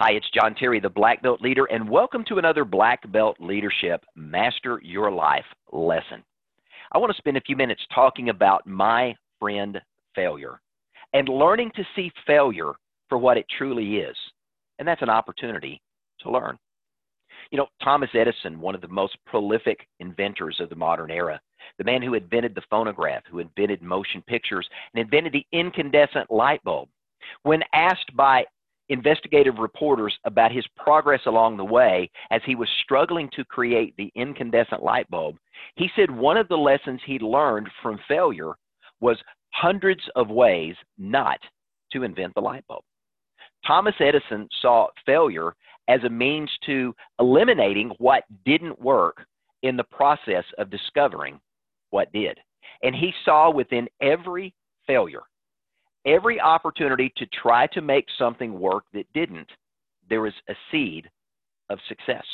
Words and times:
Hi, 0.00 0.12
it's 0.12 0.30
John 0.30 0.54
Terry, 0.54 0.78
the 0.78 0.88
Black 0.88 1.22
Belt 1.22 1.40
Leader, 1.40 1.64
and 1.64 1.90
welcome 1.90 2.22
to 2.28 2.38
another 2.38 2.64
Black 2.64 3.10
Belt 3.10 3.36
Leadership 3.40 4.04
Master 4.14 4.80
Your 4.80 5.10
Life 5.10 5.44
lesson. 5.72 6.22
I 6.92 6.98
want 6.98 7.10
to 7.10 7.18
spend 7.18 7.36
a 7.36 7.40
few 7.40 7.56
minutes 7.56 7.82
talking 7.92 8.28
about 8.28 8.64
my 8.64 9.16
friend 9.40 9.80
failure 10.14 10.60
and 11.14 11.28
learning 11.28 11.72
to 11.74 11.82
see 11.96 12.12
failure 12.28 12.74
for 13.08 13.18
what 13.18 13.38
it 13.38 13.46
truly 13.58 13.96
is. 13.96 14.16
And 14.78 14.86
that's 14.86 15.02
an 15.02 15.10
opportunity 15.10 15.82
to 16.20 16.30
learn. 16.30 16.56
You 17.50 17.58
know, 17.58 17.66
Thomas 17.82 18.10
Edison, 18.14 18.60
one 18.60 18.76
of 18.76 18.80
the 18.80 18.86
most 18.86 19.16
prolific 19.26 19.88
inventors 19.98 20.60
of 20.60 20.68
the 20.68 20.76
modern 20.76 21.10
era, 21.10 21.40
the 21.76 21.82
man 21.82 22.02
who 22.02 22.14
invented 22.14 22.54
the 22.54 22.62
phonograph, 22.70 23.24
who 23.28 23.40
invented 23.40 23.82
motion 23.82 24.22
pictures, 24.28 24.68
and 24.94 25.02
invented 25.02 25.32
the 25.32 25.46
incandescent 25.50 26.30
light 26.30 26.62
bulb, 26.62 26.88
when 27.42 27.64
asked 27.74 28.14
by 28.14 28.44
investigative 28.88 29.58
reporters 29.58 30.16
about 30.24 30.52
his 30.52 30.66
progress 30.76 31.20
along 31.26 31.56
the 31.56 31.64
way 31.64 32.10
as 32.30 32.40
he 32.44 32.54
was 32.54 32.68
struggling 32.82 33.28
to 33.34 33.44
create 33.44 33.94
the 33.96 34.10
incandescent 34.14 34.82
light 34.82 35.08
bulb, 35.10 35.36
he 35.76 35.88
said 35.94 36.10
one 36.10 36.36
of 36.36 36.48
the 36.48 36.56
lessons 36.56 37.00
he 37.04 37.18
learned 37.18 37.68
from 37.82 37.98
failure 38.08 38.52
was 39.00 39.18
hundreds 39.52 40.02
of 40.16 40.28
ways 40.28 40.74
not 40.98 41.38
to 41.92 42.02
invent 42.02 42.34
the 42.34 42.40
light 42.40 42.66
bulb. 42.66 42.82
Thomas 43.66 43.94
Edison 44.00 44.48
saw 44.62 44.86
failure 45.04 45.54
as 45.88 46.02
a 46.04 46.10
means 46.10 46.50
to 46.66 46.94
eliminating 47.18 47.90
what 47.98 48.24
didn't 48.44 48.80
work 48.80 49.26
in 49.62 49.76
the 49.76 49.84
process 49.84 50.44
of 50.58 50.70
discovering 50.70 51.40
what 51.90 52.12
did. 52.12 52.38
And 52.82 52.94
he 52.94 53.12
saw 53.24 53.50
within 53.50 53.88
every 54.00 54.54
failure 54.86 55.22
every 56.08 56.40
opportunity 56.40 57.12
to 57.16 57.26
try 57.26 57.66
to 57.68 57.82
make 57.82 58.06
something 58.18 58.58
work 58.58 58.84
that 58.94 59.12
didn't, 59.14 59.48
there 60.08 60.22
was 60.22 60.32
a 60.48 60.54
seed 60.70 61.08
of 61.68 61.78
success. 61.88 62.24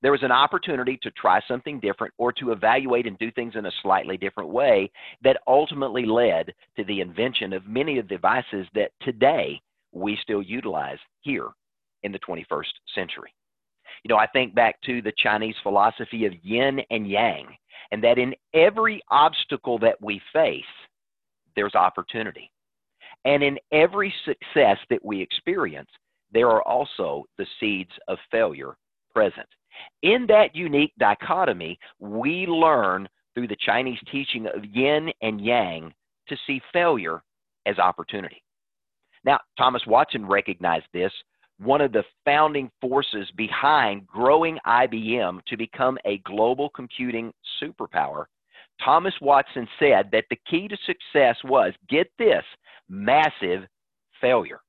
There 0.00 0.12
was 0.12 0.22
an 0.22 0.30
opportunity 0.30 0.98
to 1.02 1.10
try 1.12 1.40
something 1.48 1.80
different 1.80 2.14
or 2.18 2.32
to 2.34 2.52
evaluate 2.52 3.06
and 3.06 3.18
do 3.18 3.32
things 3.32 3.54
in 3.56 3.66
a 3.66 3.72
slightly 3.82 4.16
different 4.16 4.50
way 4.50 4.90
that 5.24 5.40
ultimately 5.46 6.06
led 6.06 6.54
to 6.76 6.84
the 6.84 7.00
invention 7.00 7.52
of 7.52 7.66
many 7.66 7.98
of 7.98 8.06
the 8.06 8.14
devices 8.14 8.66
that 8.74 8.92
today 9.02 9.60
we 9.92 10.16
still 10.22 10.42
utilize 10.42 10.98
here 11.22 11.48
in 12.04 12.12
the 12.12 12.18
21st 12.20 12.66
century. 12.94 13.34
You 14.04 14.10
know, 14.10 14.18
I 14.18 14.28
think 14.28 14.54
back 14.54 14.80
to 14.82 15.02
the 15.02 15.12
Chinese 15.18 15.56
philosophy 15.62 16.26
of 16.26 16.32
yin 16.44 16.80
and 16.90 17.08
yang, 17.08 17.46
and 17.90 18.04
that 18.04 18.18
in 18.18 18.34
every 18.54 19.02
obstacle 19.10 19.78
that 19.80 20.00
we 20.00 20.20
face, 20.32 20.62
there's 21.56 21.74
opportunity. 21.74 22.52
And 23.24 23.42
in 23.42 23.58
every 23.72 24.12
success 24.24 24.78
that 24.90 25.04
we 25.04 25.20
experience, 25.20 25.90
there 26.32 26.48
are 26.48 26.62
also 26.62 27.24
the 27.36 27.46
seeds 27.58 27.90
of 28.06 28.18
failure 28.30 28.76
present. 29.14 29.48
In 30.02 30.26
that 30.28 30.54
unique 30.54 30.92
dichotomy, 30.98 31.78
we 31.98 32.46
learn 32.46 33.08
through 33.34 33.48
the 33.48 33.56
Chinese 33.64 33.98
teaching 34.10 34.46
of 34.46 34.64
yin 34.64 35.10
and 35.22 35.40
yang 35.40 35.92
to 36.28 36.36
see 36.46 36.60
failure 36.72 37.22
as 37.66 37.78
opportunity. 37.78 38.42
Now, 39.24 39.40
Thomas 39.56 39.82
Watson 39.86 40.26
recognized 40.26 40.86
this, 40.92 41.12
one 41.58 41.80
of 41.80 41.92
the 41.92 42.04
founding 42.24 42.70
forces 42.80 43.28
behind 43.36 44.06
growing 44.06 44.58
IBM 44.66 45.44
to 45.46 45.56
become 45.56 45.98
a 46.04 46.18
global 46.18 46.68
computing 46.70 47.32
superpower. 47.62 48.26
Thomas 48.84 49.14
Watson 49.20 49.66
said 49.78 50.08
that 50.12 50.24
the 50.30 50.38
key 50.48 50.68
to 50.68 50.76
success 50.86 51.36
was 51.44 51.72
get 51.88 52.10
this 52.18 52.44
massive 52.88 53.62
failure. 54.20 54.60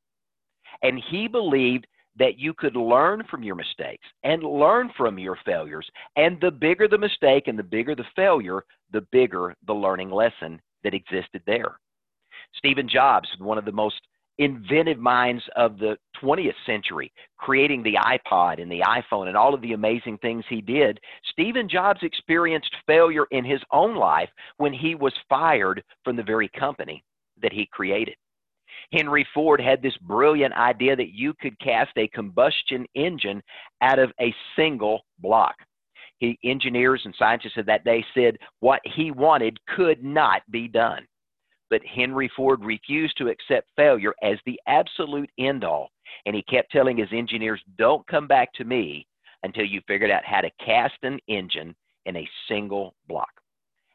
And 0.82 1.02
he 1.10 1.28
believed 1.28 1.88
that 2.18 2.38
you 2.38 2.54
could 2.54 2.76
learn 2.76 3.24
from 3.30 3.44
your 3.44 3.56
mistakes 3.56 4.06
and 4.24 4.44
learn 4.44 4.92
from 4.98 5.18
your 5.18 5.38
failures. 5.46 5.90
And 6.16 6.40
the 6.42 6.52
bigger 6.52 6.88
the 6.88 6.98
mistake 6.98 7.48
and 7.48 7.58
the 7.58 7.64
bigger 7.64 7.96
the 7.96 8.06
failure, 8.16 8.64
the 8.92 9.02
bigger 9.12 9.56
the 9.68 9.74
learning 9.74 10.12
lesson 10.12 10.62
that 10.84 10.94
existed 10.94 11.42
there. 11.46 11.80
Steven 12.58 12.90
Jobs, 12.90 13.30
one 13.40 13.58
of 13.58 13.66
the 13.66 13.72
most 13.72 14.02
inventive 14.38 14.98
minds 14.98 15.44
of 15.56 15.78
the 15.78 15.98
20th 16.22 16.54
century, 16.66 17.12
creating 17.38 17.84
the 17.84 17.96
iPod 17.96 18.62
and 18.62 18.72
the 18.72 18.82
iPhone 18.82 19.28
and 19.28 19.36
all 19.36 19.54
of 19.54 19.62
the 19.62 19.74
amazing 19.74 20.18
things 20.20 20.46
he 20.50 20.62
did. 20.62 21.00
Steven 21.32 21.68
Jobs 21.68 22.00
experienced 22.04 22.74
failure 22.88 23.26
in 23.32 23.44
his 23.44 23.62
own 23.72 23.96
life 23.96 24.30
when 24.58 24.74
he 24.74 24.96
was 24.96 25.14
fired 25.28 25.84
from 26.04 26.16
the 26.16 26.24
very 26.24 26.50
company 26.50 27.04
that 27.42 27.54
he 27.54 27.68
created. 27.72 28.16
Henry 28.92 29.28
Ford 29.34 29.62
had 29.62 29.82
this 29.82 29.98
brilliant 29.98 30.54
idea 30.54 30.96
that 30.96 31.14
you 31.14 31.34
could 31.40 31.60
cast 31.60 31.92
a 31.98 32.08
combustion 32.10 32.86
engine 32.96 33.42
out 33.82 34.00
of 34.00 34.12
a 34.20 34.34
single 34.56 35.02
block. 35.20 35.56
He, 36.18 36.38
engineers 36.44 37.02
and 37.06 37.16
scientists 37.18 37.58
of 37.58 37.66
that 37.68 37.86
day 37.86 38.04
said 38.14 38.38
what 38.60 38.82
he 38.84 39.12
wanted 39.12 39.58
could 39.76 40.04
not 40.04 40.42
be 40.52 40.68
done. 40.68 41.06
But 41.70 41.86
Henry 41.86 42.32
Ford 42.36 42.64
refused 42.64 43.18
to 43.18 43.30
accept 43.30 43.70
failure 43.76 44.14
as 44.24 44.38
the 44.46 44.60
absolute 44.68 45.30
end 45.38 45.64
all. 45.64 45.90
And 46.26 46.36
he 46.36 46.42
kept 46.44 46.72
telling 46.72 46.98
his 46.98 47.14
engineers, 47.14 47.62
don't 47.78 48.06
come 48.08 48.28
back 48.28 48.52
to 48.54 48.66
me 48.66 49.06
until 49.44 49.64
you 49.64 49.82
figured 49.88 50.12
out 50.12 50.26
how 50.26 50.42
to 50.42 50.50
cast 50.66 50.96
an 51.04 51.20
engine 51.28 51.76
in 52.06 52.18
a 52.18 52.30
single 52.48 52.96
block 53.08 53.30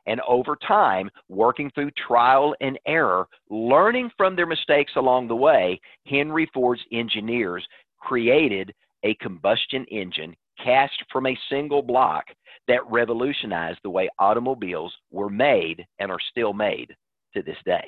and 0.06 0.20
over 0.28 0.56
time, 0.56 1.10
working 1.28 1.70
through 1.70 1.90
trial 1.92 2.54
and 2.60 2.78
error, 2.86 3.26
learning 3.50 4.10
from 4.16 4.36
their 4.36 4.46
mistakes 4.46 4.92
along 4.96 5.28
the 5.28 5.36
way, 5.36 5.80
Henry 6.06 6.48
Ford's 6.52 6.82
engineers 6.92 7.66
created 7.98 8.72
a 9.04 9.14
combustion 9.14 9.84
engine 9.90 10.34
cast 10.62 10.94
from 11.12 11.26
a 11.26 11.38
single 11.50 11.82
block 11.82 12.24
that 12.68 12.90
revolutionized 12.90 13.78
the 13.82 13.90
way 13.90 14.08
automobiles 14.18 14.94
were 15.10 15.30
made 15.30 15.84
and 15.98 16.10
are 16.10 16.20
still 16.30 16.52
made 16.52 16.94
to 17.34 17.42
this 17.42 17.56
day. 17.64 17.84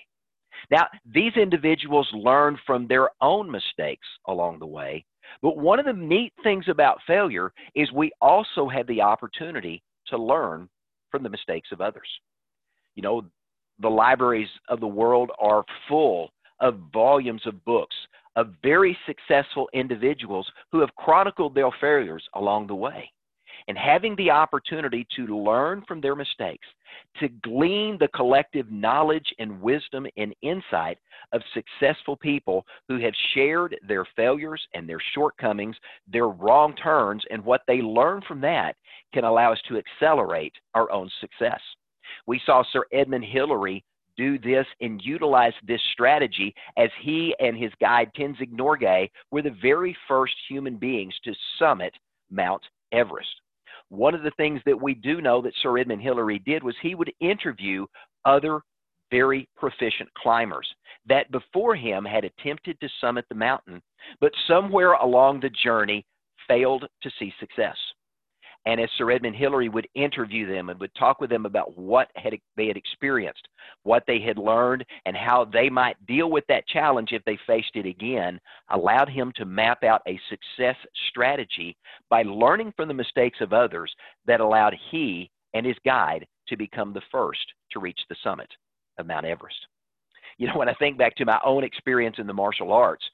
Now, 0.70 0.86
these 1.04 1.34
individuals 1.36 2.08
learned 2.12 2.58
from 2.66 2.86
their 2.86 3.10
own 3.20 3.50
mistakes 3.50 4.06
along 4.26 4.58
the 4.58 4.66
way, 4.66 5.04
but 5.42 5.58
one 5.58 5.78
of 5.78 5.86
the 5.86 5.92
neat 5.92 6.32
things 6.42 6.66
about 6.68 6.98
failure 7.06 7.52
is 7.74 7.92
we 7.92 8.10
also 8.20 8.68
have 8.68 8.86
the 8.86 9.02
opportunity 9.02 9.82
to 10.08 10.16
learn 10.16 10.68
from 11.10 11.22
the 11.22 11.28
mistakes 11.28 11.70
of 11.72 11.80
others. 11.80 12.08
You 12.94 13.02
know, 13.02 13.24
the 13.80 13.88
libraries 13.88 14.48
of 14.68 14.80
the 14.80 14.86
world 14.86 15.30
are 15.38 15.64
full 15.88 16.30
of 16.60 16.78
volumes 16.92 17.42
of 17.46 17.64
books 17.64 17.94
of 18.36 18.52
very 18.62 18.96
successful 19.06 19.68
individuals 19.72 20.50
who 20.70 20.80
have 20.80 20.94
chronicled 20.96 21.54
their 21.54 21.70
failures 21.80 22.22
along 22.34 22.66
the 22.66 22.74
way. 22.74 23.10
And 23.68 23.76
having 23.76 24.14
the 24.16 24.30
opportunity 24.30 25.06
to 25.16 25.26
learn 25.26 25.82
from 25.86 26.00
their 26.00 26.14
mistakes, 26.14 26.66
to 27.20 27.28
glean 27.42 27.96
the 27.98 28.08
collective 28.08 28.70
knowledge 28.70 29.26
and 29.38 29.60
wisdom 29.60 30.06
and 30.16 30.34
insight 30.42 30.98
of 31.32 31.42
successful 31.54 32.16
people 32.16 32.64
who 32.88 32.98
have 32.98 33.14
shared 33.34 33.76
their 33.86 34.06
failures 34.16 34.62
and 34.74 34.88
their 34.88 35.00
shortcomings, 35.14 35.76
their 36.10 36.28
wrong 36.28 36.74
turns, 36.76 37.22
and 37.30 37.44
what 37.44 37.62
they 37.66 37.80
learn 37.80 38.22
from 38.26 38.40
that 38.40 38.76
can 39.12 39.24
allow 39.24 39.52
us 39.52 39.60
to 39.68 39.78
accelerate 39.78 40.52
our 40.74 40.90
own 40.90 41.10
success. 41.20 41.60
We 42.26 42.40
saw 42.44 42.62
Sir 42.72 42.84
Edmund 42.92 43.24
Hillary 43.24 43.84
do 44.16 44.38
this 44.38 44.66
and 44.80 45.00
utilize 45.02 45.52
this 45.66 45.80
strategy 45.92 46.54
as 46.78 46.88
he 47.02 47.34
and 47.38 47.56
his 47.56 47.72
guide 47.80 48.10
Tenzing 48.16 48.52
Norgay 48.52 49.10
were 49.30 49.42
the 49.42 49.56
very 49.60 49.96
first 50.08 50.34
human 50.48 50.76
beings 50.76 51.14
to 51.24 51.34
summit 51.58 51.92
Mount 52.30 52.62
Everest. 52.92 53.28
One 53.88 54.14
of 54.14 54.22
the 54.22 54.32
things 54.32 54.60
that 54.66 54.80
we 54.80 54.94
do 54.94 55.20
know 55.20 55.40
that 55.42 55.54
Sir 55.62 55.78
Edmund 55.78 56.02
Hillary 56.02 56.40
did 56.40 56.62
was 56.62 56.74
he 56.80 56.94
would 56.94 57.12
interview 57.20 57.86
other 58.24 58.60
very 59.10 59.48
proficient 59.56 60.12
climbers 60.14 60.68
that 61.06 61.30
before 61.30 61.76
him 61.76 62.04
had 62.04 62.24
attempted 62.24 62.80
to 62.80 62.88
summit 63.00 63.24
the 63.28 63.36
mountain, 63.36 63.80
but 64.20 64.32
somewhere 64.48 64.92
along 64.94 65.40
the 65.40 65.50
journey 65.50 66.04
failed 66.48 66.86
to 67.02 67.10
see 67.18 67.32
success. 67.38 67.76
And 68.66 68.80
as 68.80 68.90
Sir 68.98 69.12
Edmund 69.12 69.36
Hillary 69.36 69.68
would 69.68 69.86
interview 69.94 70.52
them 70.52 70.70
and 70.70 70.80
would 70.80 70.94
talk 70.96 71.20
with 71.20 71.30
them 71.30 71.46
about 71.46 71.78
what 71.78 72.08
had, 72.16 72.34
they 72.56 72.66
had 72.66 72.76
experienced, 72.76 73.46
what 73.84 74.02
they 74.08 74.18
had 74.18 74.38
learned, 74.38 74.84
and 75.06 75.16
how 75.16 75.44
they 75.44 75.70
might 75.70 76.04
deal 76.06 76.30
with 76.30 76.44
that 76.48 76.66
challenge 76.66 77.12
if 77.12 77.24
they 77.24 77.38
faced 77.46 77.76
it 77.76 77.86
again, 77.86 78.40
allowed 78.70 79.08
him 79.08 79.32
to 79.36 79.44
map 79.44 79.84
out 79.84 80.02
a 80.08 80.20
success 80.28 80.74
strategy 81.10 81.76
by 82.10 82.24
learning 82.24 82.72
from 82.76 82.88
the 82.88 82.94
mistakes 82.94 83.38
of 83.40 83.52
others 83.52 83.94
that 84.26 84.40
allowed 84.40 84.74
he 84.90 85.30
and 85.54 85.64
his 85.64 85.76
guide 85.84 86.26
to 86.48 86.56
become 86.56 86.92
the 86.92 87.02
first 87.12 87.46
to 87.70 87.78
reach 87.78 88.00
the 88.08 88.16
summit 88.22 88.48
of 88.98 89.06
Mount 89.06 89.26
Everest. 89.26 89.56
You 90.38 90.48
know, 90.48 90.58
when 90.58 90.68
I 90.68 90.74
think 90.74 90.98
back 90.98 91.14
to 91.16 91.24
my 91.24 91.38
own 91.44 91.62
experience 91.62 92.16
in 92.18 92.26
the 92.26 92.34
martial 92.34 92.72
arts, 92.72 93.04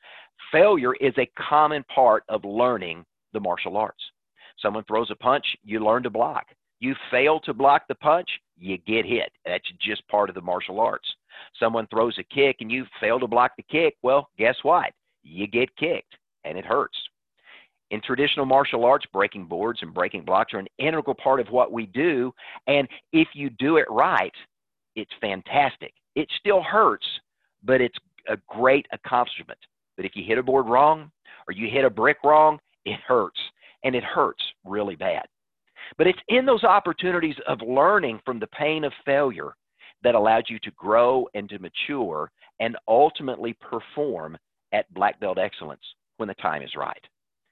failure 0.50 0.94
is 0.94 1.14
a 1.18 1.30
common 1.38 1.84
part 1.94 2.24
of 2.30 2.44
learning 2.44 3.04
the 3.32 3.40
martial 3.40 3.76
arts. 3.76 4.02
Someone 4.60 4.84
throws 4.84 5.10
a 5.10 5.16
punch, 5.16 5.44
you 5.64 5.80
learn 5.80 6.02
to 6.02 6.10
block. 6.10 6.46
You 6.80 6.94
fail 7.10 7.38
to 7.40 7.54
block 7.54 7.82
the 7.88 7.94
punch, 7.94 8.28
you 8.58 8.78
get 8.78 9.06
hit. 9.06 9.30
That's 9.44 9.70
just 9.80 10.06
part 10.08 10.28
of 10.28 10.34
the 10.34 10.40
martial 10.40 10.80
arts. 10.80 11.08
Someone 11.58 11.86
throws 11.88 12.18
a 12.18 12.24
kick 12.24 12.56
and 12.60 12.70
you 12.70 12.86
fail 13.00 13.20
to 13.20 13.26
block 13.26 13.52
the 13.56 13.62
kick, 13.62 13.94
well, 14.02 14.28
guess 14.38 14.56
what? 14.62 14.92
You 15.22 15.46
get 15.46 15.74
kicked 15.76 16.16
and 16.44 16.58
it 16.58 16.64
hurts. 16.64 16.96
In 17.92 18.00
traditional 18.00 18.46
martial 18.46 18.84
arts, 18.84 19.04
breaking 19.12 19.44
boards 19.44 19.80
and 19.82 19.92
breaking 19.92 20.24
blocks 20.24 20.54
are 20.54 20.58
an 20.58 20.68
integral 20.78 21.14
part 21.14 21.40
of 21.40 21.48
what 21.50 21.72
we 21.72 21.86
do. 21.86 22.32
And 22.66 22.88
if 23.12 23.28
you 23.34 23.50
do 23.50 23.76
it 23.76 23.86
right, 23.90 24.32
it's 24.96 25.12
fantastic. 25.20 25.92
It 26.14 26.28
still 26.38 26.62
hurts, 26.62 27.06
but 27.62 27.80
it's 27.80 27.98
a 28.28 28.38
great 28.48 28.86
accomplishment. 28.92 29.58
But 29.96 30.06
if 30.06 30.16
you 30.16 30.24
hit 30.24 30.38
a 30.38 30.42
board 30.42 30.66
wrong 30.66 31.10
or 31.46 31.52
you 31.52 31.68
hit 31.68 31.84
a 31.84 31.90
brick 31.90 32.16
wrong, 32.24 32.58
it 32.86 32.98
hurts. 33.06 33.38
And 33.84 33.94
it 33.94 34.04
hurts 34.04 34.42
really 34.64 34.96
bad. 34.96 35.24
But 35.98 36.06
it's 36.06 36.18
in 36.28 36.46
those 36.46 36.64
opportunities 36.64 37.36
of 37.46 37.60
learning 37.60 38.20
from 38.24 38.38
the 38.38 38.46
pain 38.48 38.84
of 38.84 38.92
failure 39.04 39.54
that 40.02 40.14
allows 40.14 40.44
you 40.48 40.58
to 40.60 40.70
grow 40.72 41.28
and 41.34 41.48
to 41.48 41.58
mature 41.58 42.30
and 42.60 42.76
ultimately 42.88 43.54
perform 43.54 44.36
at 44.72 44.92
black 44.94 45.20
belt 45.20 45.38
excellence 45.38 45.82
when 46.16 46.28
the 46.28 46.34
time 46.34 46.62
is 46.62 46.74
right. 46.76 47.04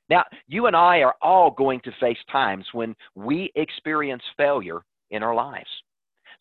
Now, 0.08 0.24
you 0.48 0.66
and 0.66 0.74
I 0.74 0.98
are 0.98 1.14
all 1.22 1.50
going 1.50 1.80
to 1.84 1.92
face 2.00 2.18
times 2.30 2.66
when 2.72 2.96
we 3.14 3.52
experience 3.54 4.22
failure 4.36 4.80
in 5.10 5.22
our 5.22 5.34
lives. 5.34 5.68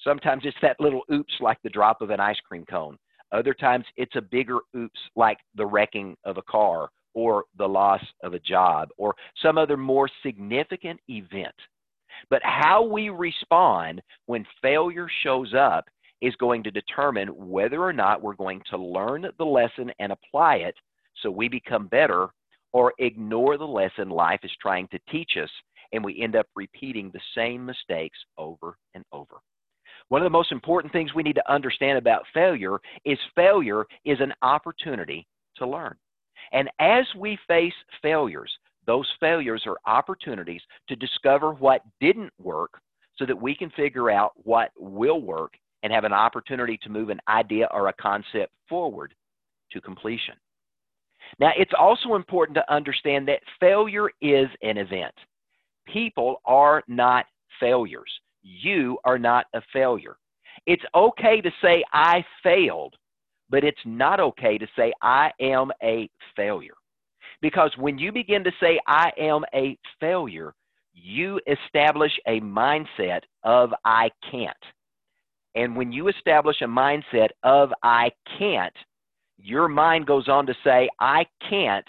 Sometimes 0.04 0.44
it's 0.46 0.58
that 0.62 0.80
little 0.80 1.02
oops 1.12 1.34
like 1.40 1.58
the 1.64 1.70
drop 1.70 2.02
of 2.02 2.10
an 2.10 2.20
ice 2.20 2.40
cream 2.48 2.66
cone. 2.66 2.98
Other 3.32 3.54
times 3.54 3.86
it's 3.96 4.16
a 4.16 4.22
bigger 4.22 4.60
oops 4.76 5.00
like 5.16 5.38
the 5.56 5.66
wrecking 5.66 6.16
of 6.24 6.38
a 6.38 6.42
car 6.44 6.90
or 7.14 7.46
the 7.58 7.68
loss 7.68 8.02
of 8.24 8.34
a 8.34 8.40
job 8.40 8.90
or 8.98 9.16
some 9.42 9.58
other 9.58 9.78
more 9.78 10.10
significant 10.24 11.00
event. 11.08 11.56
But 12.30 12.42
how 12.44 12.84
we 12.84 13.10
respond 13.10 14.02
when 14.26 14.46
failure 14.62 15.08
shows 15.24 15.54
up 15.54 15.86
is 16.22 16.36
going 16.36 16.64
to 16.64 16.72
determine 16.72 17.30
whether 17.30 17.82
or 17.82 17.94
not 17.94 18.22
we're 18.22 18.36
going 18.36 18.62
to 18.70 18.78
learn 18.78 19.26
the 19.38 19.46
lesson 19.46 19.92
and 20.00 20.12
apply 20.12 20.56
it 20.56 20.76
so 21.22 21.32
we 21.32 21.48
become 21.48 21.88
better 21.88 22.30
or 22.74 22.94
ignore 23.00 23.58
the 23.58 23.66
lesson 23.66 24.10
life 24.10 24.42
is 24.44 24.52
trying 24.62 24.88
to 24.90 25.00
teach 25.10 25.32
us 25.42 25.50
and 25.92 26.04
we 26.04 26.22
end 26.22 26.36
up 26.36 26.46
repeating 26.56 27.10
the 27.12 27.22
same 27.36 27.66
mistakes 27.66 28.18
over 28.38 28.78
and 28.94 29.04
over. 29.12 29.38
One 30.10 30.22
of 30.22 30.26
the 30.26 30.30
most 30.30 30.52
important 30.52 30.92
things 30.92 31.14
we 31.14 31.24
need 31.24 31.36
to 31.36 31.52
understand 31.52 31.98
about 31.98 32.24
failure 32.34 32.80
is 33.06 33.18
failure 33.36 33.86
is 34.06 34.20
an 34.20 34.34
opportunity 34.42 35.28
to 35.58 35.68
learn. 35.68 35.96
And 36.52 36.70
as 36.80 37.06
we 37.18 37.38
face 37.48 37.74
failures, 38.02 38.52
those 38.86 39.08
failures 39.20 39.64
are 39.68 39.78
opportunities 39.86 40.62
to 40.88 40.96
discover 40.96 41.54
what 41.54 41.82
didn't 42.00 42.34
work 42.40 42.82
so 43.18 43.26
that 43.26 43.40
we 43.40 43.54
can 43.54 43.70
figure 43.72 44.10
out 44.10 44.32
what 44.36 44.72
will 44.78 45.22
work 45.22 45.54
and 45.84 45.94
have 45.94 46.04
an 46.06 46.14
opportunity 46.14 46.78
to 46.82 46.90
move 46.90 47.10
an 47.10 47.20
idea 47.28 47.68
or 47.72 47.88
a 47.88 47.94
concept 47.94 48.52
forward 48.68 49.14
to 49.72 49.82
completion. 49.82 50.36
Now, 51.40 51.52
it's 51.58 51.74
also 51.78 52.16
important 52.16 52.56
to 52.56 52.74
understand 52.74 53.28
that 53.28 53.42
failure 53.60 54.10
is 54.22 54.48
an 54.64 54.78
event. 54.78 55.14
People 55.88 56.42
are 56.46 56.84
not 56.88 57.26
failures. 57.60 58.12
You 58.42 58.98
are 59.04 59.20
not 59.20 59.46
a 59.54 59.62
failure. 59.72 60.18
It's 60.66 60.84
okay 60.96 61.42
to 61.42 61.52
say, 61.62 61.84
I 61.94 62.26
failed, 62.42 62.96
but 63.50 63.64
it's 63.64 63.80
not 63.86 64.20
okay 64.20 64.58
to 64.58 64.68
say, 64.76 64.94
I 65.02 65.32
am 65.40 65.72
a 65.82 66.10
failure. 66.36 66.76
Because 67.42 67.72
when 67.78 67.98
you 67.98 68.12
begin 68.12 68.44
to 68.44 68.52
say, 68.60 68.80
I 68.88 69.12
am 69.18 69.44
a 69.54 69.78
failure, 70.00 70.54
you 70.94 71.40
establish 71.48 72.12
a 72.28 72.42
mindset 72.42 73.22
of 73.44 73.72
I 73.86 74.12
can't. 74.30 74.56
And 75.56 75.76
when 75.76 75.92
you 75.92 76.10
establish 76.10 76.58
a 76.62 76.66
mindset 76.66 77.30
of 77.44 77.72
I 77.82 78.12
can't, 78.38 78.74
your 79.38 79.68
mind 79.68 80.06
goes 80.06 80.28
on 80.28 80.46
to 80.46 80.54
say, 80.64 80.90
I 81.00 81.26
can't, 81.50 81.86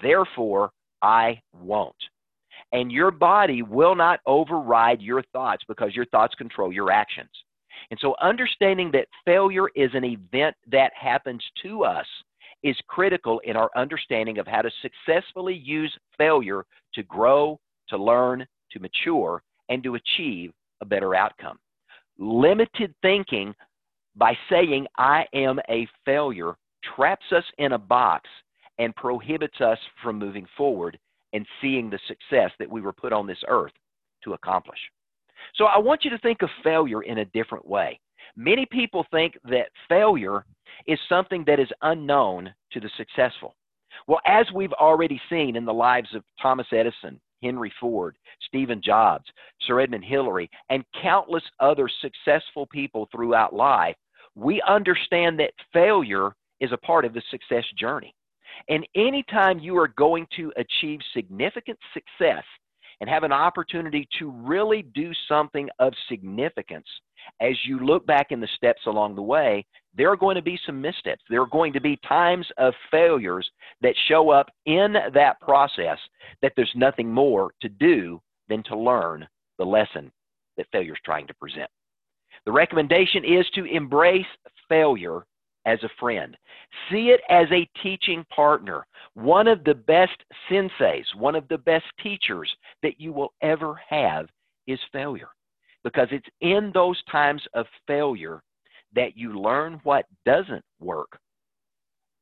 therefore 0.00 0.70
I 1.02 1.40
won't. 1.52 1.96
And 2.72 2.92
your 2.92 3.10
body 3.10 3.62
will 3.62 3.96
not 3.96 4.20
override 4.26 5.00
your 5.00 5.22
thoughts 5.32 5.64
because 5.66 5.96
your 5.96 6.06
thoughts 6.06 6.34
control 6.36 6.72
your 6.72 6.92
actions. 6.92 7.30
And 7.90 7.98
so, 8.00 8.14
understanding 8.20 8.90
that 8.92 9.08
failure 9.24 9.68
is 9.74 9.90
an 9.94 10.04
event 10.04 10.54
that 10.70 10.92
happens 10.94 11.42
to 11.62 11.84
us 11.84 12.06
is 12.62 12.76
critical 12.88 13.40
in 13.40 13.56
our 13.56 13.70
understanding 13.74 14.38
of 14.38 14.46
how 14.46 14.62
to 14.62 14.70
successfully 14.82 15.54
use 15.54 15.92
failure 16.18 16.64
to 16.94 17.02
grow, 17.04 17.58
to 17.88 17.96
learn, 17.96 18.46
to 18.72 18.80
mature, 18.80 19.42
and 19.68 19.82
to 19.82 19.96
achieve 19.96 20.52
a 20.80 20.84
better 20.84 21.14
outcome. 21.14 21.58
Limited 22.18 22.94
thinking 23.02 23.54
by 24.14 24.36
saying, 24.50 24.86
I 24.98 25.24
am 25.32 25.58
a 25.68 25.88
failure, 26.04 26.54
traps 26.94 27.24
us 27.32 27.44
in 27.58 27.72
a 27.72 27.78
box 27.78 28.28
and 28.78 28.94
prohibits 28.94 29.60
us 29.60 29.78
from 30.02 30.18
moving 30.18 30.46
forward 30.56 30.98
and 31.32 31.46
seeing 31.60 31.90
the 31.90 31.98
success 32.08 32.50
that 32.58 32.70
we 32.70 32.80
were 32.80 32.92
put 32.92 33.12
on 33.12 33.26
this 33.26 33.38
earth 33.48 33.72
to 34.24 34.34
accomplish. 34.34 34.78
So 35.54 35.64
I 35.64 35.78
want 35.78 36.04
you 36.04 36.10
to 36.10 36.18
think 36.18 36.42
of 36.42 36.50
failure 36.62 37.02
in 37.02 37.18
a 37.18 37.24
different 37.26 37.66
way. 37.66 38.00
Many 38.36 38.66
people 38.66 39.04
think 39.10 39.36
that 39.44 39.70
failure 39.88 40.44
is 40.86 40.98
something 41.08 41.44
that 41.46 41.60
is 41.60 41.68
unknown 41.82 42.52
to 42.72 42.80
the 42.80 42.90
successful. 42.96 43.54
Well, 44.06 44.20
as 44.26 44.46
we've 44.54 44.72
already 44.74 45.20
seen 45.28 45.56
in 45.56 45.64
the 45.64 45.74
lives 45.74 46.14
of 46.14 46.22
Thomas 46.40 46.66
Edison, 46.72 47.20
Henry 47.42 47.72
Ford, 47.80 48.16
Steven 48.46 48.80
Jobs, 48.82 49.24
Sir 49.62 49.80
Edmund 49.80 50.04
Hillary, 50.04 50.50
and 50.68 50.84
countless 51.02 51.42
other 51.58 51.88
successful 52.00 52.66
people 52.66 53.08
throughout 53.10 53.54
life, 53.54 53.96
we 54.34 54.62
understand 54.62 55.38
that 55.40 55.52
failure 55.72 56.34
is 56.60 56.72
a 56.72 56.78
part 56.78 57.04
of 57.04 57.14
the 57.14 57.22
success 57.30 57.64
journey. 57.76 58.14
And 58.68 58.86
anytime 58.94 59.58
you 59.58 59.76
are 59.78 59.88
going 59.88 60.26
to 60.36 60.52
achieve 60.56 61.00
significant 61.14 61.78
success 61.94 62.44
and 63.00 63.08
have 63.08 63.22
an 63.22 63.32
opportunity 63.32 64.08
to 64.18 64.30
really 64.30 64.82
do 64.94 65.12
something 65.28 65.68
of 65.78 65.92
significance, 66.08 66.86
as 67.40 67.54
you 67.64 67.78
look 67.78 68.06
back 68.06 68.28
in 68.30 68.40
the 68.40 68.48
steps 68.56 68.82
along 68.86 69.14
the 69.14 69.22
way, 69.22 69.64
there 69.96 70.10
are 70.10 70.16
going 70.16 70.36
to 70.36 70.42
be 70.42 70.58
some 70.66 70.80
missteps. 70.80 71.22
There 71.28 71.42
are 71.42 71.46
going 71.46 71.72
to 71.72 71.80
be 71.80 71.98
times 72.06 72.46
of 72.58 72.74
failures 72.90 73.48
that 73.80 73.94
show 74.08 74.30
up 74.30 74.50
in 74.66 74.94
that 75.14 75.40
process 75.40 75.98
that 76.42 76.52
there's 76.56 76.72
nothing 76.74 77.12
more 77.12 77.52
to 77.62 77.68
do 77.68 78.20
than 78.48 78.62
to 78.64 78.78
learn 78.78 79.26
the 79.58 79.64
lesson 79.64 80.10
that 80.56 80.66
failure 80.72 80.92
is 80.92 81.00
trying 81.04 81.26
to 81.26 81.34
present. 81.34 81.70
The 82.46 82.52
recommendation 82.52 83.24
is 83.24 83.46
to 83.54 83.64
embrace 83.64 84.26
failure 84.68 85.24
as 85.66 85.82
a 85.82 85.90
friend. 85.98 86.36
See 86.90 87.08
it 87.08 87.20
as 87.28 87.46
a 87.50 87.68
teaching 87.82 88.24
partner, 88.34 88.86
one 89.14 89.46
of 89.46 89.64
the 89.64 89.74
best 89.74 90.16
senseis, 90.50 91.04
one 91.16 91.34
of 91.34 91.46
the 91.48 91.58
best 91.58 91.84
teachers 92.02 92.50
that 92.82 93.00
you 93.00 93.12
will 93.12 93.32
ever 93.42 93.80
have 93.88 94.26
is 94.66 94.78
failure. 94.92 95.28
Because 95.82 96.08
it's 96.10 96.28
in 96.40 96.70
those 96.74 97.02
times 97.10 97.42
of 97.54 97.66
failure 97.86 98.42
that 98.94 99.16
you 99.16 99.40
learn 99.40 99.80
what 99.84 100.06
doesn't 100.26 100.64
work. 100.78 101.18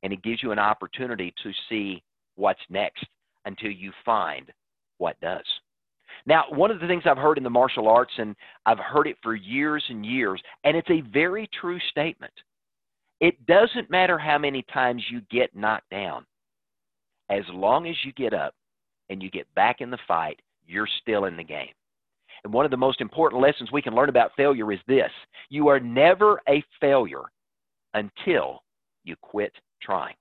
And 0.02 0.12
it 0.12 0.22
gives 0.22 0.42
you 0.42 0.52
an 0.52 0.58
opportunity 0.58 1.34
to 1.42 1.50
see 1.68 2.02
what's 2.36 2.60
next 2.70 3.04
until 3.44 3.70
you 3.70 3.92
find 4.04 4.52
what 4.98 5.20
does. 5.20 5.44
Now, 6.26 6.44
one 6.50 6.70
of 6.70 6.80
the 6.80 6.86
things 6.86 7.04
I've 7.06 7.16
heard 7.16 7.38
in 7.38 7.44
the 7.44 7.50
martial 7.50 7.88
arts, 7.88 8.12
and 8.18 8.36
I've 8.66 8.78
heard 8.78 9.06
it 9.06 9.16
for 9.22 9.34
years 9.34 9.84
and 9.88 10.04
years, 10.04 10.40
and 10.64 10.76
it's 10.76 10.90
a 10.90 11.00
very 11.12 11.48
true 11.60 11.78
statement. 11.90 12.32
It 13.20 13.46
doesn't 13.46 13.90
matter 13.90 14.18
how 14.18 14.38
many 14.38 14.64
times 14.72 15.02
you 15.10 15.20
get 15.30 15.54
knocked 15.54 15.90
down. 15.90 16.25
As 17.30 17.42
long 17.52 17.87
as 17.87 17.96
you 18.04 18.12
get 18.12 18.32
up 18.32 18.54
and 19.10 19.22
you 19.22 19.30
get 19.30 19.52
back 19.54 19.80
in 19.80 19.90
the 19.90 19.98
fight, 20.06 20.40
you're 20.66 20.88
still 21.02 21.25
in 21.25 21.37
the 21.37 21.44
game. 21.44 21.72
And 22.44 22.52
one 22.52 22.64
of 22.64 22.70
the 22.70 22.76
most 22.76 23.00
important 23.00 23.42
lessons 23.42 23.72
we 23.72 23.82
can 23.82 23.94
learn 23.94 24.08
about 24.08 24.30
failure 24.37 24.70
is 24.72 24.78
this 24.87 25.10
you 25.48 25.68
are 25.68 25.80
never 25.80 26.40
a 26.48 26.62
failure 26.80 27.25
until 27.94 28.62
you 29.04 29.16
quit 29.20 29.52
trying. 29.82 30.14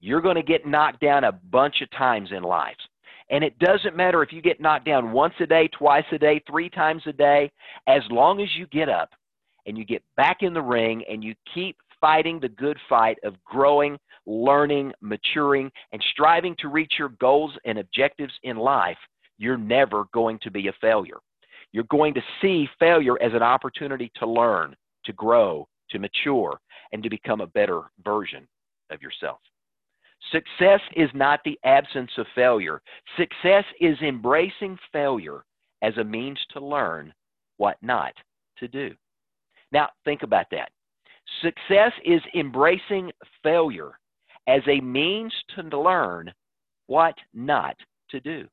You're 0.00 0.22
going 0.22 0.36
to 0.36 0.42
get 0.42 0.66
knocked 0.66 1.00
down 1.00 1.24
a 1.24 1.32
bunch 1.32 1.82
of 1.82 1.90
times 1.90 2.30
in 2.32 2.42
life. 2.42 2.76
And 3.30 3.44
it 3.44 3.58
doesn't 3.58 3.96
matter 3.96 4.22
if 4.22 4.32
you 4.32 4.42
get 4.42 4.60
knocked 4.60 4.84
down 4.84 5.12
once 5.12 5.34
a 5.40 5.46
day, 5.46 5.68
twice 5.68 6.04
a 6.12 6.18
day, 6.18 6.42
three 6.46 6.68
times 6.68 7.02
a 7.06 7.12
day, 7.12 7.50
as 7.86 8.02
long 8.10 8.40
as 8.40 8.48
you 8.56 8.66
get 8.66 8.88
up 8.88 9.10
and 9.66 9.76
you 9.76 9.84
get 9.84 10.02
back 10.16 10.38
in 10.40 10.52
the 10.52 10.62
ring 10.62 11.04
and 11.08 11.22
you 11.22 11.34
keep 11.54 11.76
fighting 12.00 12.40
the 12.40 12.48
good 12.48 12.76
fight 12.88 13.16
of 13.24 13.42
growing, 13.44 13.96
learning, 14.26 14.92
maturing, 15.00 15.70
and 15.92 16.02
striving 16.12 16.54
to 16.58 16.68
reach 16.68 16.94
your 16.98 17.10
goals 17.20 17.52
and 17.64 17.78
objectives 17.78 18.32
in 18.42 18.56
life, 18.56 18.98
you're 19.38 19.56
never 19.56 20.04
going 20.12 20.38
to 20.42 20.50
be 20.50 20.68
a 20.68 20.72
failure. 20.80 21.18
You're 21.72 21.84
going 21.84 22.12
to 22.14 22.22
see 22.40 22.68
failure 22.78 23.20
as 23.22 23.32
an 23.32 23.42
opportunity 23.42 24.10
to 24.16 24.26
learn, 24.26 24.74
to 25.04 25.12
grow, 25.12 25.66
to 25.90 25.98
mature, 25.98 26.60
and 26.92 27.02
to 27.02 27.08
become 27.08 27.40
a 27.40 27.46
better 27.46 27.82
version 28.04 28.46
of 28.90 29.00
yourself. 29.00 29.38
Success 30.30 30.80
is 30.94 31.10
not 31.14 31.40
the 31.44 31.58
absence 31.64 32.10
of 32.18 32.26
failure. 32.34 32.80
Success 33.16 33.64
is 33.80 33.98
embracing 34.00 34.78
failure 34.92 35.44
as 35.82 35.96
a 35.96 36.04
means 36.04 36.38
to 36.52 36.60
learn 36.60 37.12
what 37.56 37.76
not 37.82 38.12
to 38.58 38.68
do. 38.68 38.94
Now, 39.72 39.88
think 40.04 40.22
about 40.22 40.46
that. 40.50 40.70
Success 41.42 41.92
is 42.04 42.20
embracing 42.34 43.10
failure 43.42 43.92
as 44.46 44.60
a 44.68 44.80
means 44.80 45.32
to 45.56 45.62
learn 45.78 46.32
what 46.86 47.14
not 47.32 47.76
to 48.10 48.20
do. 48.20 48.46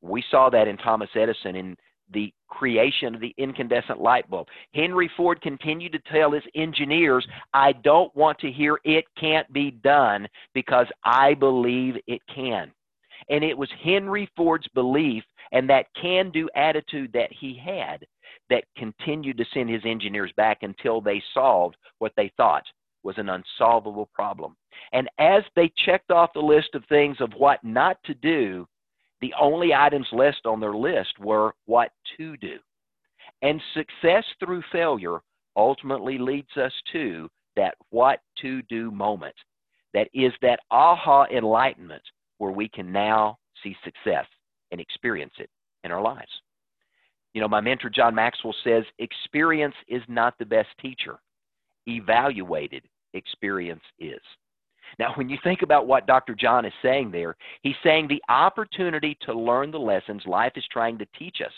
We 0.00 0.22
saw 0.30 0.50
that 0.50 0.68
in 0.68 0.76
Thomas 0.76 1.08
Edison 1.16 1.56
in 1.56 1.76
the 2.12 2.32
creation 2.48 3.14
of 3.14 3.20
the 3.20 3.34
incandescent 3.38 4.00
light 4.00 4.28
bulb. 4.28 4.46
Henry 4.74 5.10
Ford 5.16 5.40
continued 5.40 5.92
to 5.92 6.12
tell 6.12 6.30
his 6.30 6.42
engineers, 6.54 7.26
I 7.54 7.72
don't 7.72 8.14
want 8.14 8.38
to 8.40 8.52
hear 8.52 8.78
it 8.84 9.06
can't 9.18 9.50
be 9.52 9.70
done 9.70 10.28
because 10.52 10.86
I 11.04 11.34
believe 11.34 11.96
it 12.06 12.20
can. 12.32 12.70
And 13.30 13.42
it 13.42 13.56
was 13.56 13.70
Henry 13.82 14.28
Ford's 14.36 14.68
belief 14.74 15.24
and 15.52 15.68
that 15.70 15.86
can 16.00 16.30
do 16.30 16.48
attitude 16.54 17.10
that 17.14 17.32
he 17.32 17.58
had 17.58 18.04
that 18.50 18.64
continued 18.76 19.38
to 19.38 19.44
send 19.52 19.70
his 19.70 19.82
engineers 19.84 20.32
back 20.36 20.58
until 20.62 21.00
they 21.00 21.22
solved 21.32 21.76
what 21.98 22.12
they 22.16 22.32
thought 22.36 22.64
was 23.02 23.16
an 23.18 23.28
unsolvable 23.28 24.08
problem. 24.14 24.56
And 24.92 25.08
as 25.18 25.42
they 25.56 25.72
checked 25.84 26.10
off 26.10 26.32
the 26.34 26.40
list 26.40 26.74
of 26.74 26.84
things 26.88 27.16
of 27.20 27.32
what 27.36 27.62
not 27.62 27.98
to 28.04 28.14
do, 28.14 28.66
the 29.20 29.34
only 29.40 29.72
items 29.72 30.06
left 30.12 30.46
on 30.46 30.60
their 30.60 30.74
list 30.74 31.18
were 31.18 31.54
what 31.66 31.92
to 32.16 32.36
do. 32.38 32.58
And 33.42 33.60
success 33.74 34.24
through 34.40 34.62
failure 34.72 35.20
ultimately 35.56 36.18
leads 36.18 36.56
us 36.56 36.72
to 36.92 37.28
that 37.56 37.74
what 37.90 38.20
to 38.40 38.62
do 38.62 38.90
moment. 38.90 39.34
That 39.92 40.08
is 40.12 40.32
that 40.42 40.60
aha 40.70 41.26
enlightenment 41.26 42.02
where 42.38 42.50
we 42.50 42.68
can 42.68 42.90
now 42.90 43.38
see 43.62 43.76
success 43.84 44.26
and 44.72 44.80
experience 44.80 45.34
it 45.38 45.48
in 45.84 45.92
our 45.92 46.02
lives. 46.02 46.30
You 47.34 47.40
know, 47.40 47.48
my 47.48 47.60
mentor 47.60 47.90
John 47.90 48.14
Maxwell 48.14 48.54
says 48.64 48.84
experience 48.98 49.74
is 49.88 50.02
not 50.08 50.38
the 50.38 50.46
best 50.46 50.68
teacher, 50.80 51.18
evaluated 51.86 52.84
experience 53.12 53.82
is. 53.98 54.20
Now, 54.98 55.12
when 55.16 55.28
you 55.28 55.38
think 55.42 55.62
about 55.62 55.88
what 55.88 56.06
Dr. 56.06 56.36
John 56.36 56.64
is 56.64 56.72
saying 56.80 57.10
there, 57.10 57.36
he's 57.62 57.74
saying 57.82 58.06
the 58.06 58.22
opportunity 58.28 59.16
to 59.22 59.34
learn 59.34 59.72
the 59.72 59.78
lessons 59.78 60.22
life 60.26 60.52
is 60.56 60.64
trying 60.70 60.98
to 60.98 61.06
teach 61.18 61.38
us 61.44 61.52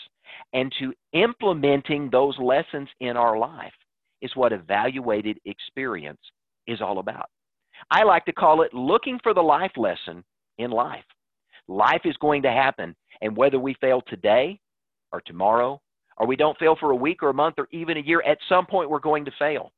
and 0.54 0.73
to 0.78 0.95
implementing 1.12 2.09
those 2.11 2.38
lessons 2.38 2.88
in 3.00 3.16
our 3.16 3.38
life 3.38 3.73
is 4.23 4.35
what 4.35 4.52
evaluated 4.52 5.38
experience 5.45 6.21
is 6.66 6.80
all 6.80 6.99
about. 6.99 7.28
I 7.90 8.04
like 8.04 8.25
to 8.25 8.33
call 8.33 8.62
it 8.62 8.73
looking 8.73 9.21
for 9.23 9.35
the 9.35 9.42
life 9.42 9.73
lesson 9.76 10.25
in 10.56 10.71
life. 10.71 11.04
Life 11.68 12.02
is 12.04 12.16
going 12.18 12.42
to 12.42 12.50
happen, 12.50 12.97
and 13.21 13.37
whether 13.37 13.59
we 13.59 13.75
fail 13.80 14.00
today 14.06 14.59
or 15.12 15.20
tomorrow, 15.20 15.80
or 16.16 16.26
we 16.26 16.36
don't 16.36 16.58
fail 16.58 16.76
for 16.78 16.90
a 16.90 16.96
week 16.96 17.22
or 17.22 17.30
a 17.30 17.34
month 17.34 17.56
or 17.58 17.68
even 17.70 17.96
a 17.96 18.00
year, 18.00 18.22
at 18.22 18.38
some 18.48 18.66
point 18.66 18.90
we're 18.90 18.98
going 18.98 19.25
to 19.25 19.32
fail. 19.38 19.72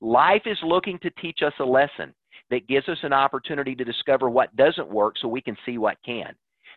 Life 0.00 0.42
is 0.46 0.58
looking 0.62 0.98
to 1.00 1.10
teach 1.10 1.40
us 1.44 1.52
a 1.60 1.64
lesson 1.64 2.14
that 2.50 2.68
gives 2.68 2.88
us 2.88 2.98
an 3.02 3.12
opportunity 3.12 3.74
to 3.74 3.84
discover 3.84 4.28
what 4.28 4.54
doesn't 4.56 4.90
work 4.90 5.14
so 5.18 5.28
we 5.28 5.40
can 5.40 5.56
see 5.64 5.78
what 5.78 5.96
can. 6.04 6.34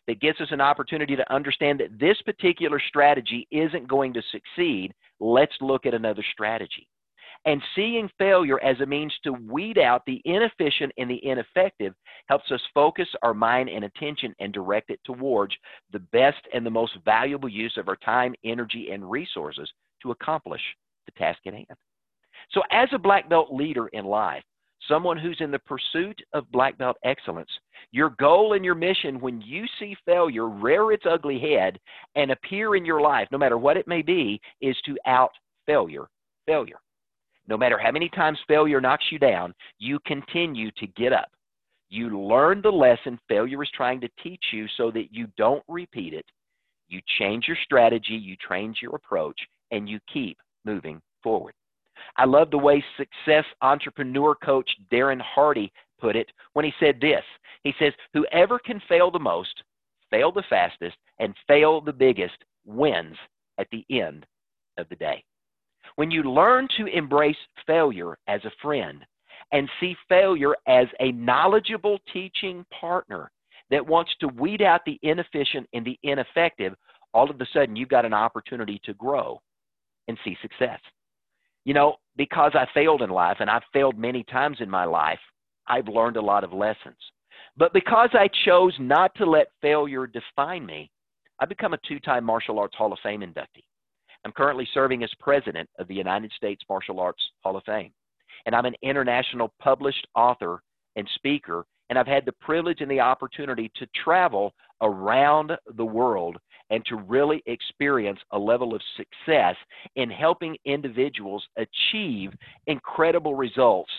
That 0.08 0.22
gives 0.22 0.40
us 0.40 0.48
an 0.52 0.62
opportunity 0.62 1.16
to 1.18 1.34
understand 1.34 1.80
that 1.82 2.00
this 2.00 2.22
particular 2.22 2.80
strategy 2.88 3.48
isn't 3.52 3.88
going 3.88 4.14
to 4.14 4.22
succeed. 4.32 4.94
Let's 5.20 5.56
look 5.60 5.86
at 5.86 5.94
another 5.94 6.24
strategy. 6.32 6.88
And 7.46 7.62
seeing 7.76 8.10
failure 8.18 8.62
as 8.64 8.80
a 8.80 8.86
means 8.86 9.14
to 9.24 9.34
weed 9.34 9.78
out 9.78 10.04
the 10.06 10.22
inefficient 10.26 10.92
and 10.98 11.10
the 11.10 11.26
ineffective 11.26 11.94
helps 12.28 12.52
us 12.52 12.62
focus 12.74 13.08
our 13.22 13.34
mind 13.34 13.70
and 13.70 13.86
attention 13.86 14.34
and 14.40 14.54
direct 14.54 14.90
it 14.90 15.00
towards 15.04 15.56
the 15.92 16.00
best 16.00 16.42
and 16.54 16.66
the 16.66 16.72
most 16.72 16.94
valuable 17.06 17.50
use 17.50 17.76
of 17.78 17.88
our 17.88 17.96
time, 17.98 18.36
energy, 18.44 18.90
and 18.92 19.10
resources 19.10 19.70
to 20.02 20.12
accomplish 20.12 20.62
the 21.06 21.12
task 21.14 21.40
at 21.46 21.54
hand. 21.54 21.68
So, 22.52 22.62
as 22.72 22.90
a 22.94 23.00
black 23.00 23.30
belt 23.30 23.54
leader 23.54 23.88
in 23.88 24.06
life, 24.06 24.44
someone 24.88 25.18
who's 25.18 25.38
in 25.40 25.52
the 25.52 25.60
pursuit 25.60 26.20
of 26.34 26.52
black 26.52 26.78
belt 26.78 26.98
excellence. 27.04 27.50
Your 27.92 28.12
goal 28.20 28.54
and 28.54 28.64
your 28.64 28.76
mission 28.76 29.20
when 29.20 29.42
you 29.42 29.66
see 29.80 29.96
failure 30.06 30.48
rear 30.48 30.92
its 30.92 31.06
ugly 31.10 31.40
head 31.40 31.80
and 32.16 32.32
appear 32.32 32.76
in 32.76 32.86
your 32.86 33.02
life, 33.02 33.28
no 33.32 33.38
matter 33.38 33.58
what 33.58 33.78
it 33.78 33.88
may 33.88 34.02
be, 34.02 34.40
is 34.62 34.78
to 34.86 34.98
out 35.06 35.32
failure 35.66 36.08
failure. 36.48 36.80
No 37.48 37.58
matter 37.58 37.78
how 37.78 37.92
many 37.92 38.10
times 38.10 38.40
failure 38.48 38.82
knocks 38.82 39.06
you 39.12 39.20
down, 39.20 39.54
you 39.80 40.00
continue 40.06 40.70
to 40.78 40.88
get 40.88 41.14
up. 41.14 41.30
You 41.90 42.20
learn 42.20 42.62
the 42.62 42.72
lesson 42.72 43.18
failure 43.30 43.64
is 43.64 43.70
trying 43.74 44.02
to 44.02 44.10
teach 44.22 44.44
you 44.52 44.68
so 44.76 44.92
that 44.92 45.14
you 45.14 45.28
don't 45.38 45.64
repeat 45.70 46.14
it. 46.14 46.26
You 46.90 47.00
change 47.20 47.46
your 47.48 47.58
strategy, 47.64 48.14
you 48.14 48.36
change 48.50 48.80
your 48.82 48.96
approach, 48.96 49.40
and 49.72 49.88
you 49.88 50.00
keep 50.12 50.38
moving 50.66 51.02
forward. 51.24 51.54
I 52.18 52.26
love 52.26 52.52
the 52.52 52.58
way 52.58 52.84
success 52.98 53.46
entrepreneur 53.62 54.36
coach 54.36 54.70
Darren 54.92 55.22
Hardy 55.22 55.72
put 56.00 56.16
it 56.16 56.30
when 56.54 56.66
he 56.66 56.74
said 56.80 57.00
this. 57.00 57.24
He 57.64 57.74
says, 57.80 57.94
Whoever 58.14 58.60
can 58.60 58.82
fail 58.88 59.10
the 59.10 59.20
most, 59.20 59.64
fail 60.10 60.32
the 60.32 60.44
fastest, 60.50 60.98
and 61.20 61.34
fail 61.48 61.82
the 61.82 61.94
biggest 61.94 62.38
wins 62.66 63.16
at 63.58 63.68
the 63.72 63.86
end 63.90 64.26
of 64.78 64.88
the 64.90 64.96
day. 64.96 65.24
When 65.98 66.12
you 66.12 66.22
learn 66.22 66.68
to 66.78 66.86
embrace 66.86 67.36
failure 67.66 68.20
as 68.28 68.40
a 68.46 68.52
friend 68.62 69.04
and 69.52 69.68
see 69.80 69.96
failure 70.08 70.56
as 70.68 70.86
a 71.00 71.12
knowledgeable 71.12 71.98
teaching 72.14 72.64
partner 72.80 73.32
that 73.72 73.86
wants 73.86 74.12
to 74.20 74.28
weed 74.28 74.62
out 74.62 74.82
the 74.86 75.00
inefficient 75.02 75.68
and 75.74 75.84
the 75.84 75.98
ineffective, 76.04 76.76
all 77.16 77.32
of 77.32 77.42
a 77.42 77.46
sudden 77.52 77.76
you've 77.76 77.90
got 77.90 78.06
an 78.06 78.14
opportunity 78.14 78.80
to 78.84 78.94
grow 78.94 79.42
and 80.08 80.20
see 80.24 80.38
success. 80.40 80.80
You 81.66 81.74
know, 81.74 81.96
because 82.16 82.52
I 82.54 82.68
failed 82.76 83.02
in 83.02 83.10
life, 83.10 83.38
and 83.40 83.50
I've 83.50 83.64
failed 83.74 83.98
many 83.98 84.24
times 84.26 84.58
in 84.60 84.70
my 84.70 84.86
life, 84.86 85.20
I've 85.68 85.88
learned 85.88 86.18
a 86.18 86.22
lot 86.22 86.44
of 86.44 86.54
lessons. 86.54 86.96
But 87.58 87.74
because 87.74 88.10
I 88.14 88.30
chose 88.46 88.74
not 88.80 89.16
to 89.16 89.26
let 89.26 89.48
failure 89.64 90.06
define 90.06 90.64
me, 90.64 90.92
I've 91.40 91.50
become 91.50 91.74
a 91.74 91.80
two 91.88 92.00
time 92.00 92.24
Martial 92.24 92.60
Arts 92.60 92.76
Hall 92.76 92.94
of 92.94 93.00
Fame 93.02 93.22
inductee. 93.22 93.64
I'm 94.26 94.32
currently 94.32 94.68
serving 94.74 95.04
as 95.04 95.12
president 95.20 95.70
of 95.80 95.88
the 95.88 95.96
United 95.96 96.32
States 96.34 96.64
Martial 96.70 97.00
Arts 97.00 97.22
Hall 97.44 97.58
of 97.58 97.64
Fame. 97.64 97.92
And 98.46 98.56
I'm 98.56 98.66
an 98.66 98.76
international 98.82 99.54
published 99.60 100.08
author 100.16 100.62
and 100.96 101.08
speaker, 101.16 101.66
and 101.90 101.98
I've 101.98 102.08
had 102.08 102.26
the 102.26 102.34
privilege 102.34 102.82
and 102.82 102.92
the 102.92 103.00
opportunity 103.00 103.72
to 103.76 103.88
travel 104.04 104.54
around 104.82 105.52
the 105.76 105.86
world 105.86 106.38
and 106.70 106.86
to 106.86 106.98
really 106.98 107.42
experience 107.46 108.20
a 108.32 108.38
level 108.38 108.76
of 108.76 108.82
success 108.96 109.56
in 109.96 110.10
helping 110.10 110.58
individuals 110.66 111.46
achieve 111.56 112.32
incredible 112.68 113.36
results 113.36 113.92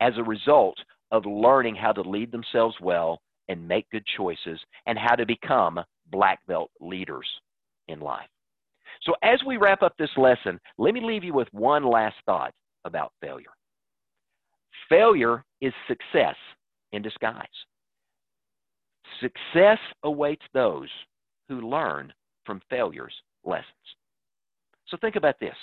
as 0.00 0.12
a 0.16 0.22
result 0.22 0.76
of 1.12 1.26
learning 1.26 1.74
how 1.74 1.92
to 1.92 2.02
lead 2.02 2.32
themselves 2.32 2.74
well 2.80 3.20
and 3.48 3.66
make 3.66 3.88
good 3.90 4.04
choices 4.16 4.60
and 4.86 4.98
how 4.98 5.14
to 5.14 5.26
become 5.26 5.80
black 6.10 6.38
belt 6.46 6.70
leaders 6.80 7.26
in 7.88 8.00
life. 8.00 8.28
So, 9.02 9.14
as 9.22 9.40
we 9.46 9.56
wrap 9.56 9.82
up 9.82 9.94
this 9.98 10.10
lesson, 10.16 10.60
let 10.78 10.94
me 10.94 11.00
leave 11.00 11.24
you 11.24 11.32
with 11.32 11.48
one 11.52 11.84
last 11.84 12.16
thought 12.26 12.52
about 12.84 13.12
failure. 13.20 13.50
Failure 14.88 15.44
is 15.60 15.72
success 15.88 16.36
in 16.92 17.02
disguise. 17.02 17.46
Success 19.20 19.78
awaits 20.02 20.44
those 20.52 20.88
who 21.48 21.60
learn 21.60 22.12
from 22.44 22.60
failure's 22.68 23.14
lessons. 23.44 23.66
So 24.88 24.96
think 25.00 25.16
about 25.16 25.38
this. 25.40 25.54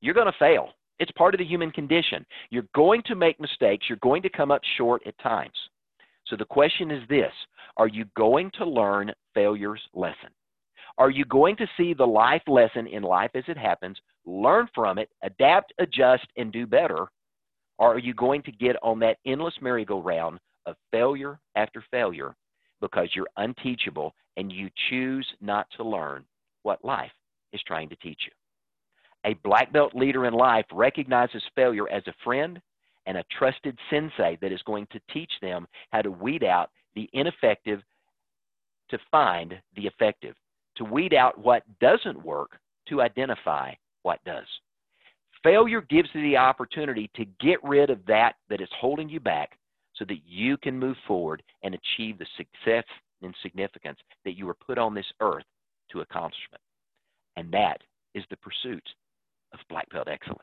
You're 0.00 0.14
going 0.14 0.26
to 0.26 0.38
fail. 0.38 0.70
It's 0.98 1.10
part 1.12 1.34
of 1.34 1.38
the 1.38 1.44
human 1.44 1.70
condition. 1.70 2.24
You're 2.50 2.68
going 2.74 3.02
to 3.06 3.14
make 3.14 3.40
mistakes. 3.40 3.86
You're 3.88 3.98
going 4.02 4.22
to 4.22 4.30
come 4.30 4.50
up 4.50 4.62
short 4.76 5.02
at 5.06 5.18
times. 5.18 5.56
So 6.26 6.36
the 6.36 6.44
question 6.44 6.90
is 6.90 7.06
this 7.08 7.32
Are 7.76 7.88
you 7.88 8.06
going 8.16 8.50
to 8.58 8.64
learn 8.64 9.12
failure's 9.34 9.82
lesson? 9.94 10.30
Are 10.98 11.10
you 11.10 11.24
going 11.26 11.56
to 11.56 11.68
see 11.76 11.92
the 11.92 12.06
life 12.06 12.42
lesson 12.46 12.86
in 12.86 13.02
life 13.02 13.30
as 13.34 13.44
it 13.48 13.58
happens, 13.58 13.98
learn 14.24 14.68
from 14.74 14.98
it, 14.98 15.10
adapt, 15.22 15.74
adjust, 15.78 16.26
and 16.36 16.50
do 16.52 16.66
better? 16.66 17.06
Or 17.78 17.94
are 17.94 17.98
you 17.98 18.14
going 18.14 18.42
to 18.44 18.52
get 18.52 18.76
on 18.82 18.98
that 19.00 19.18
endless 19.26 19.54
merry-go-round 19.60 20.38
of 20.64 20.76
failure 20.90 21.38
after 21.54 21.84
failure 21.90 22.34
because 22.80 23.08
you're 23.14 23.28
unteachable 23.36 24.14
and 24.36 24.52
you 24.52 24.68
choose 24.90 25.26
not 25.40 25.66
to 25.76 25.84
learn 25.84 26.24
what 26.62 26.84
life 26.84 27.12
is 27.52 27.60
trying 27.66 27.88
to 27.88 27.96
teach 27.96 28.20
you. 28.26 28.32
A 29.24 29.34
black 29.42 29.72
belt 29.72 29.94
leader 29.94 30.26
in 30.26 30.34
life 30.34 30.66
recognizes 30.72 31.42
failure 31.54 31.88
as 31.88 32.02
a 32.06 32.14
friend 32.22 32.60
and 33.06 33.16
a 33.16 33.24
trusted 33.38 33.78
sensei 33.90 34.36
that 34.40 34.52
is 34.52 34.62
going 34.62 34.86
to 34.92 35.00
teach 35.12 35.32
them 35.40 35.66
how 35.90 36.02
to 36.02 36.10
weed 36.10 36.44
out 36.44 36.70
the 36.94 37.08
ineffective 37.12 37.80
to 38.90 38.98
find 39.10 39.54
the 39.74 39.86
effective, 39.86 40.34
to 40.76 40.84
weed 40.84 41.14
out 41.14 41.38
what 41.38 41.62
doesn't 41.80 42.24
work 42.24 42.58
to 42.88 43.02
identify 43.02 43.72
what 44.02 44.22
does. 44.24 44.46
Failure 45.42 45.80
gives 45.82 46.08
you 46.12 46.22
the 46.22 46.36
opportunity 46.36 47.10
to 47.14 47.24
get 47.40 47.62
rid 47.62 47.90
of 47.90 48.04
that 48.06 48.34
that 48.48 48.60
is 48.60 48.68
holding 48.80 49.08
you 49.08 49.20
back 49.20 49.58
so 49.94 50.04
that 50.06 50.18
you 50.26 50.56
can 50.56 50.78
move 50.78 50.96
forward 51.06 51.42
and 51.62 51.74
achieve 51.74 52.18
the 52.18 52.26
success 52.36 52.84
and 53.22 53.34
significance 53.42 53.98
that 54.24 54.36
you 54.36 54.46
were 54.46 54.54
put 54.54 54.78
on 54.78 54.94
this 54.94 55.06
earth 55.20 55.44
to 55.90 56.00
accomplishment. 56.00 56.60
And 57.36 57.50
that 57.52 57.78
is 58.14 58.24
the 58.30 58.36
pursuit 58.36 58.82
of 59.52 59.60
black 59.68 59.88
belt 59.90 60.08
excellence. 60.08 60.42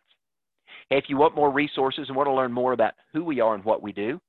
Hey, 0.89 0.97
if 0.97 1.05
you 1.07 1.17
want 1.17 1.35
more 1.35 1.51
resources 1.51 2.05
and 2.07 2.15
want 2.15 2.27
to 2.27 2.33
learn 2.33 2.51
more 2.51 2.73
about 2.73 2.93
who 3.11 3.23
we 3.23 3.39
are 3.39 3.55
and 3.55 3.63
what 3.63 3.81
we 3.81 3.91
do, 3.91 4.19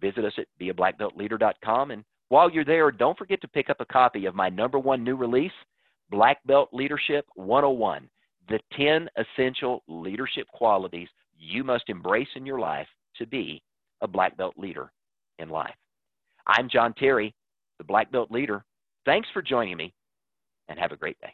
visit 0.00 0.24
us 0.24 0.32
at 0.38 0.46
beablackbeltleader.com 0.60 1.90
and 1.90 2.04
While 2.28 2.50
you're 2.50 2.64
there, 2.64 2.90
don't 2.90 3.16
forget 3.16 3.40
to 3.42 3.48
pick 3.48 3.70
up 3.70 3.80
a 3.80 3.84
copy 3.84 4.26
of 4.26 4.34
my 4.34 4.48
number 4.48 4.78
one 4.78 5.04
new 5.04 5.14
release, 5.16 5.52
Black 6.10 6.38
Belt 6.44 6.68
Leadership 6.72 7.24
101 7.34 8.08
The 8.48 8.58
10 8.76 9.08
Essential 9.16 9.82
Leadership 9.86 10.46
Qualities 10.52 11.08
You 11.38 11.62
Must 11.62 11.88
Embrace 11.88 12.28
in 12.34 12.44
Your 12.44 12.58
Life 12.58 12.88
to 13.18 13.26
Be 13.26 13.62
a 14.00 14.08
Black 14.08 14.36
Belt 14.36 14.54
Leader 14.56 14.90
in 15.38 15.48
Life. 15.48 15.74
I'm 16.46 16.68
John 16.68 16.94
Terry, 16.94 17.34
the 17.78 17.84
Black 17.84 18.10
Belt 18.10 18.30
Leader. 18.30 18.64
Thanks 19.04 19.28
for 19.32 19.42
joining 19.42 19.76
me, 19.76 19.94
and 20.68 20.78
have 20.78 20.92
a 20.92 20.96
great 20.96 21.18
day. 21.20 21.32